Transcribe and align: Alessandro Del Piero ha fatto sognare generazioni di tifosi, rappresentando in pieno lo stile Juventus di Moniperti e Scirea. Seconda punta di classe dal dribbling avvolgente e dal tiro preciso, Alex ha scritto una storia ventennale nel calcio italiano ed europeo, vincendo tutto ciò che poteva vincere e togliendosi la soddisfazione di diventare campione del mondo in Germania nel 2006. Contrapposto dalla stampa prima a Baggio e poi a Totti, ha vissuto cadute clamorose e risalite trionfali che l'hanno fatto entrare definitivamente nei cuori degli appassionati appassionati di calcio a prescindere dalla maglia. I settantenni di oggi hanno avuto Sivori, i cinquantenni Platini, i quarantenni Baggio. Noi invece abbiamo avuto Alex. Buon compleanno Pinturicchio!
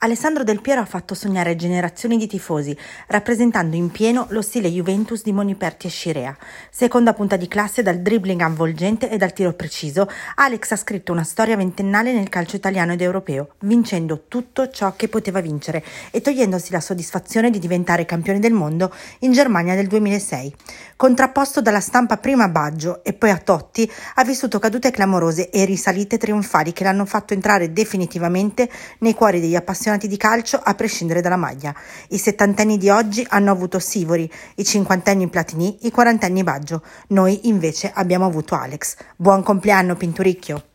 Alessandro 0.00 0.44
Del 0.44 0.60
Piero 0.60 0.80
ha 0.80 0.84
fatto 0.84 1.16
sognare 1.16 1.56
generazioni 1.56 2.18
di 2.18 2.28
tifosi, 2.28 2.76
rappresentando 3.08 3.74
in 3.74 3.90
pieno 3.90 4.26
lo 4.28 4.42
stile 4.42 4.68
Juventus 4.70 5.24
di 5.24 5.32
Moniperti 5.32 5.88
e 5.88 5.90
Scirea. 5.90 6.36
Seconda 6.70 7.14
punta 7.14 7.34
di 7.34 7.48
classe 7.48 7.82
dal 7.82 7.98
dribbling 7.98 8.40
avvolgente 8.40 9.10
e 9.10 9.16
dal 9.16 9.32
tiro 9.32 9.54
preciso, 9.54 10.08
Alex 10.36 10.70
ha 10.70 10.76
scritto 10.76 11.10
una 11.10 11.24
storia 11.24 11.56
ventennale 11.56 12.12
nel 12.12 12.28
calcio 12.28 12.54
italiano 12.54 12.92
ed 12.92 13.00
europeo, 13.00 13.54
vincendo 13.62 14.26
tutto 14.28 14.70
ciò 14.70 14.94
che 14.94 15.08
poteva 15.08 15.40
vincere 15.40 15.84
e 16.12 16.20
togliendosi 16.20 16.70
la 16.70 16.80
soddisfazione 16.80 17.50
di 17.50 17.58
diventare 17.58 18.04
campione 18.04 18.38
del 18.38 18.52
mondo 18.52 18.94
in 19.20 19.32
Germania 19.32 19.74
nel 19.74 19.88
2006. 19.88 20.54
Contrapposto 20.94 21.60
dalla 21.60 21.80
stampa 21.80 22.18
prima 22.18 22.44
a 22.44 22.48
Baggio 22.48 23.02
e 23.02 23.14
poi 23.14 23.30
a 23.30 23.38
Totti, 23.38 23.90
ha 24.14 24.22
vissuto 24.22 24.60
cadute 24.60 24.92
clamorose 24.92 25.50
e 25.50 25.64
risalite 25.64 26.18
trionfali 26.18 26.72
che 26.72 26.84
l'hanno 26.84 27.04
fatto 27.04 27.34
entrare 27.34 27.72
definitivamente 27.72 28.70
nei 28.98 29.14
cuori 29.14 29.40
degli 29.40 29.56
appassionati 29.56 29.86
appassionati 29.88 30.08
di 30.08 30.16
calcio 30.16 30.60
a 30.62 30.74
prescindere 30.74 31.20
dalla 31.20 31.36
maglia. 31.36 31.74
I 32.08 32.18
settantenni 32.18 32.76
di 32.76 32.90
oggi 32.90 33.26
hanno 33.30 33.50
avuto 33.50 33.78
Sivori, 33.78 34.30
i 34.56 34.64
cinquantenni 34.64 35.28
Platini, 35.28 35.78
i 35.82 35.90
quarantenni 35.90 36.44
Baggio. 36.44 36.82
Noi 37.08 37.48
invece 37.48 37.90
abbiamo 37.92 38.26
avuto 38.26 38.54
Alex. 38.54 38.96
Buon 39.16 39.42
compleanno 39.42 39.96
Pinturicchio! 39.96 40.67